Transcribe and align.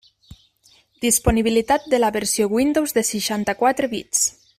Disponibilitat 1.03 1.85
de 1.91 1.99
la 2.01 2.11
versió 2.15 2.47
Windows 2.57 2.95
de 2.97 3.05
seixanta-quatre 3.11 3.91
bits. 3.97 4.25